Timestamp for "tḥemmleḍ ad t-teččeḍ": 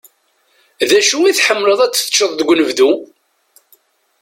1.37-2.31